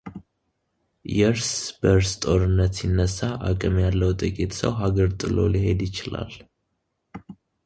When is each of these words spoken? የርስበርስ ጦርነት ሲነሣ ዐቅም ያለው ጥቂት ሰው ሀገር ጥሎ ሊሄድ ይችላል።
የርስበርስ 1.17 2.09
ጦርነት 2.23 2.71
ሲነሣ 2.79 3.17
ዐቅም 3.49 3.75
ያለው 3.85 4.15
ጥቂት 4.23 4.51
ሰው 4.61 4.73
ሀገር 4.81 5.07
ጥሎ 5.21 5.37
ሊሄድ 5.53 5.79
ይችላል። 5.89 6.33